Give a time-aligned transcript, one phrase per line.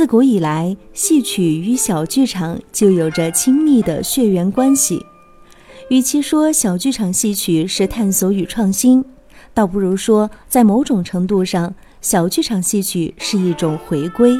[0.00, 5.04] 自古以来，戏曲与小剧场就有着亲密的血缘关系。
[5.90, 9.04] 与其说小剧场戏曲是探索与创新，
[9.52, 14.32] 倒不如说，在某种程度上，小剧场戏曲是一种回归。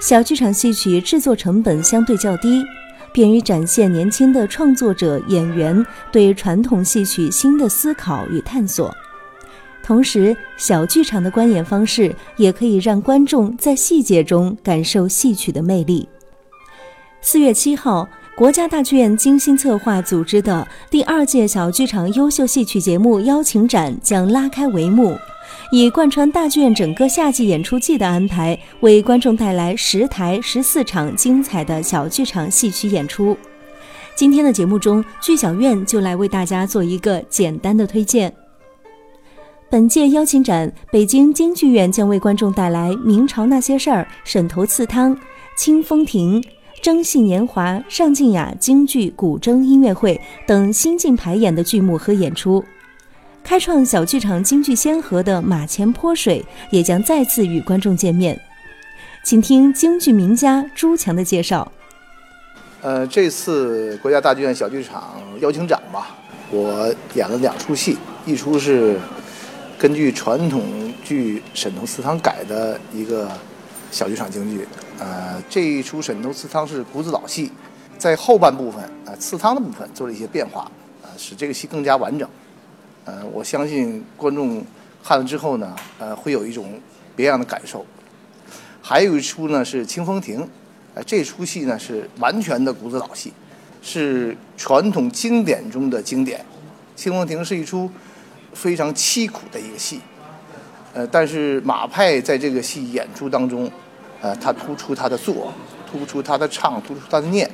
[0.00, 2.64] 小剧场戏曲制作成本相对较低，
[3.12, 8.90] 便于展现年轻的创作者演员对传统戏曲新的思考与探索。
[9.82, 16.08] 同时，小剧场的观演方式也可以让观众在细节中感受戏曲的魅力。
[17.20, 18.08] 四月七号。
[18.34, 25.14] 国家大剧院精心策划组织的第二届小剧场优秀戏曲节目邀请展将拉开帷幕，
[25.70, 33.36] 以贯穿大剧院整个夏季演出季的安排，为观众带来十台十四场精彩的小剧场戏曲演出。
[34.14, 38.32] 今天的节目中，剧小院就来为大家做一个简单的推荐。
[39.72, 45.16] 本届邀请展，北京京剧院将为观众带来《明朝那些事儿》《沈头刺汤》
[45.56, 46.42] 《清风亭》。
[46.82, 52.62] 征戏年华、上静雅京剧古筝音乐会等新晋排演的剧目和演出，
[53.42, 58.38] 开创小剧场京剧先河的马前泼水也将再次与观众见面。
[59.24, 61.72] 请听京剧名家朱强的介绍。
[62.82, 66.14] 呃，这次国家大剧院小剧场邀请展吧，
[66.50, 69.00] 我演了两出戏，一出是
[69.82, 70.62] 根据传统
[71.02, 73.28] 剧《沈头祠堂》改的一个
[73.90, 74.64] 小剧场京剧。
[75.00, 77.50] 呃，这一出《沈头刺汤》是古子老戏，
[77.98, 80.70] 在后半部分啊，刺汤的部分做了一些变化，
[81.02, 82.28] 啊，使这个戏更加完整。
[83.06, 84.64] 呃，我相信观众
[85.02, 86.80] 看了之后呢，呃，会有一种
[87.16, 87.84] 别样的感受。
[88.80, 90.42] 还有一出呢是《清风亭》，
[90.94, 93.32] 呃，这出戏呢是完全的古子老戏，
[93.82, 96.38] 是传统经典中的经典。
[96.94, 97.90] 《清风亭》是一出
[98.54, 100.00] 非常凄苦的一个戏，
[100.94, 103.70] 呃，但是马派在这个戏演出当中。
[104.24, 105.52] 呃，他突出他的做，
[105.84, 107.50] 突出他的唱，突出他的念，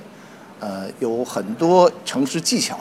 [0.61, 2.79] 呃，有很多程式技巧，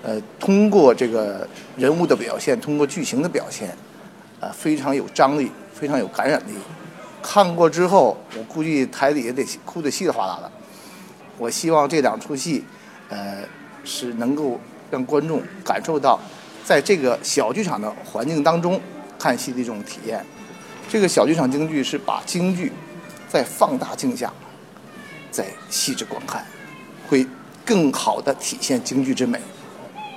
[0.00, 1.44] 呃，通过这个
[1.76, 3.76] 人物的表现，通过剧情的表现，
[4.38, 6.52] 呃，非常有张力，非常有感染力。
[7.20, 10.48] 看过之后，我估计台底下得哭得稀里哗啦的。
[11.36, 12.64] 我希望这两出戏，
[13.08, 13.42] 呃，
[13.82, 16.16] 是能够让观众感受到，
[16.64, 18.80] 在这个小剧场的环境当中
[19.18, 20.24] 看戏的一种体验。
[20.88, 22.72] 这个小剧场京剧是把京剧。
[23.32, 24.32] 在放大镜下，
[25.30, 26.44] 再细致观看，
[27.06, 27.24] 会
[27.64, 29.38] 更好的体现京剧之美。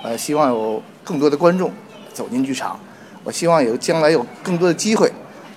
[0.02, 1.70] 呃，希望有更多的观众
[2.12, 2.76] 走进剧场，
[3.22, 5.12] 我希望有将来有更多的机会，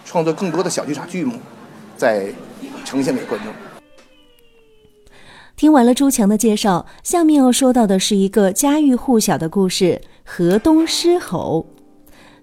[0.06, 1.40] 创作更多的小剧场剧目，
[1.98, 2.32] 再
[2.86, 3.52] 呈现给观众。
[5.56, 10.00] 听完了朱强的介绍，下面要说到的是一个家喻户晓的故事——
[10.30, 11.66] 河东狮吼。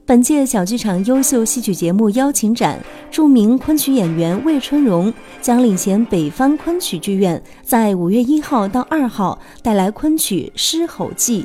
[0.06, 2.80] 本届小剧场优秀戏曲节目邀请展，
[3.10, 5.12] 著名昆曲演员魏春荣
[5.42, 11.42] 将领衔北方昆曲剧院，在五月一号到二号带来昆曲《狮吼记》。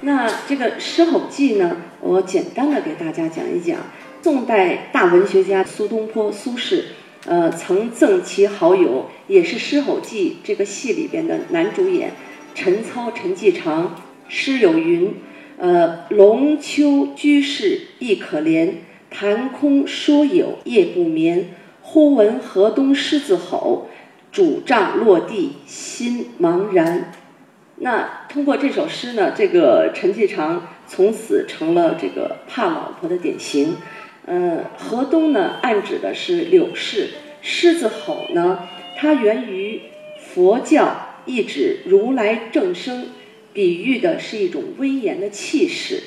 [0.00, 3.76] 那这个《狮吼记》呢，我简单的给大家讲一讲。
[4.22, 6.84] 宋代大文学家苏东坡苏轼，
[7.26, 12.12] 呃，曾赠其好友，也是《狮吼记》这个戏里边的男主演
[12.54, 13.94] 陈操陈继常，
[14.26, 15.14] 诗有云。
[15.56, 18.72] 呃，龙丘居士亦可怜，
[19.08, 21.50] 谈空说有夜不眠。
[21.80, 23.88] 忽闻河东狮子吼，
[24.32, 27.12] 拄杖落地心茫然。
[27.76, 33.76] 那通过这首诗呢，这个陈继常从此成了这个怕老婆的典型。
[34.26, 37.10] 呃，河东呢，暗指的是柳氏；
[37.42, 38.60] 狮子吼呢，
[38.96, 39.82] 它源于
[40.18, 43.06] 佛教，意指如来正声。
[43.54, 46.02] 比喻的是一种威严的气势。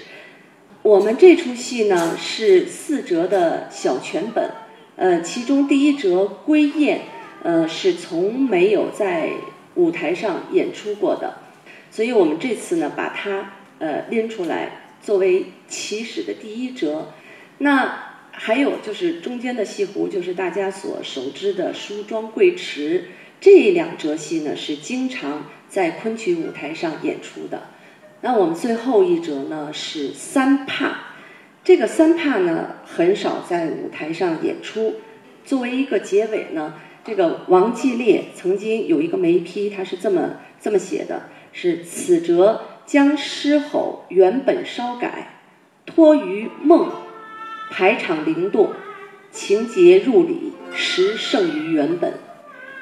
[0.84, 4.52] 我们这出戏呢是四折的小全本，
[4.96, 7.00] 呃，其中第一折《归雁》
[7.44, 9.32] 呃是从没有在
[9.76, 11.40] 舞台上演出过的，
[11.90, 17.14] 所以我们这次呢把它呃拎出来作为起始的第一折。
[17.58, 23.06] 那还有就是中间的戏胡，就是大家所熟知的梳妆贵池，
[23.42, 25.50] 这两折戏呢是经常。
[25.70, 27.64] 在昆曲舞台上演出的，
[28.22, 30.92] 那我们最后一折呢是三怕，
[31.64, 34.96] 这个三怕呢很少在舞台上演出。
[35.44, 36.74] 作为一个结尾呢，
[37.04, 45.42] 这个王继烈曾经有一个眉批，他是这么这么写的：是此折将狮吼原本稍改，
[45.86, 46.90] 托于梦，
[47.70, 48.72] 排场灵动，
[49.32, 52.14] 情节入理，实胜于原本。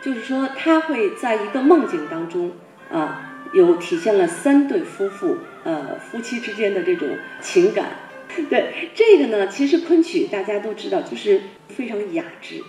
[0.04, 2.52] 就是说，他会在一个梦境当中。
[2.92, 7.08] 啊，有体现了三对夫妇，呃，夫妻之间的这种
[7.42, 7.92] 情感。
[8.50, 12.62] 对这个呢，其实昆曲大家都知道，就是非常雅致。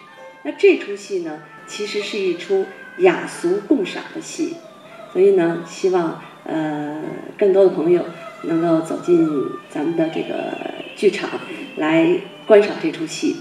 [0.42, 2.66] 那这出戏呢，其实是一出
[2.98, 4.56] 雅俗共赏的戏，
[5.12, 7.02] 所以呢，希望呃
[7.36, 8.04] 更多的朋友
[8.42, 9.28] 能够走进
[9.68, 10.56] 咱们的这个
[10.94, 11.28] 剧场
[11.76, 12.16] 来
[12.46, 13.36] 观赏这出戏。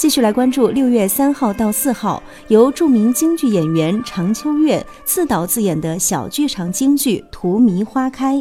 [0.00, 8.36] 继续来关注六月三号到四号由著名京剧演员常秋月自导自演的小剧场京剧《荼蘼花开》。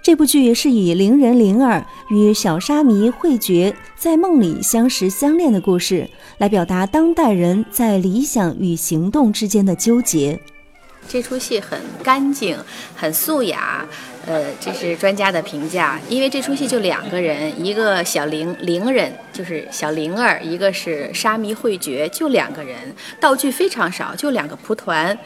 [0.00, 10.40] 这部剧是以伶人灵儿与小沙弥慧觉在梦里相识相恋的故事，来表达当代人在理想与行动之间的纠结。
[11.08, 12.56] 这出戏很干净，
[12.94, 13.86] 很素雅，
[14.26, 15.98] 呃，这是专家的评价。
[16.08, 22.76] 因为这出戏就两个人，一个小灵灵人，就是小灵儿，一个是沙弥慧觉，就两个人，
[23.20, 25.16] 道具非常少，就两个蒲团，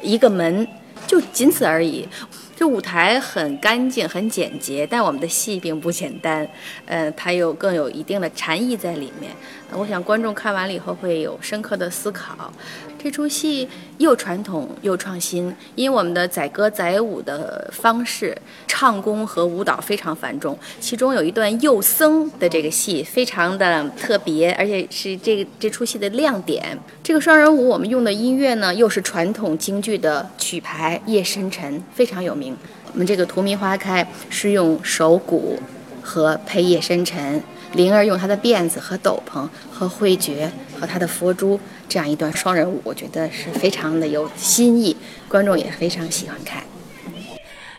[0.00, 0.66] 一个门，
[1.06, 2.08] 就仅此而已。
[2.56, 6.48] 这舞台很干净，很简洁，但我们的戏并不简单，
[6.86, 9.30] 呃，它有更有一定的禅意在里面。
[9.72, 12.50] 我想观众看完了以后会有深刻的思考。
[12.98, 13.68] 这出戏
[13.98, 18.36] 又传统又创新，因为我们的载歌载舞的方式，
[18.66, 20.58] 唱功和舞蹈非常繁重。
[20.80, 26.76] 其中有一段幼僧的这个戏非常的特别，而且是这这出戏的亮点。
[27.02, 32.45] 这个双人舞我们用的音乐呢，又是传统京剧的曲牌《夜深沉》，非常有名。
[32.92, 35.58] 我们这个《荼蘼花开》是用手鼓
[36.02, 37.40] 和配《叶深沉》。
[37.72, 40.50] 灵儿用她的辫子和斗篷，和慧觉
[40.80, 44.96] 和他的佛珠这样一段双人舞，我觉得是非常的有新意，
[45.28, 46.62] 观众也非常喜欢看。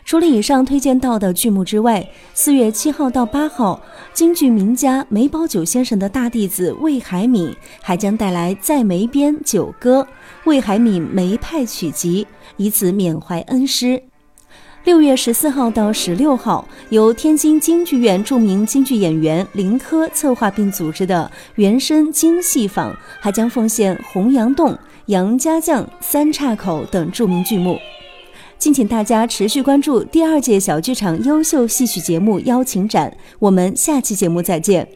[0.04, 3.82] 除了以上推荐到的剧目之外，四月七号到八号，
[4.14, 10.02] 京剧名家梅葆玖先生的大弟子魏海敏还将带来《在梅边九歌》
[10.44, 12.26] 魏海敏梅派曲集，
[12.56, 14.02] 以此缅怀恩师。
[14.84, 24.70] 六月十四号到十六号，由天津京剧院著名京剧演员林科策划并组织的原声京戏坊，还将奉献《洪阳洞》
[25.06, 27.78] 《杨家将》《三岔口》等著名剧目。
[28.58, 34.88] 敬请大家持续关注第二届小剧场优秀戏曲节目邀请展，我们下期节目再见。